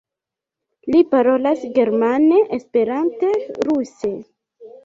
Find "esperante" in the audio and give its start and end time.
2.59-3.31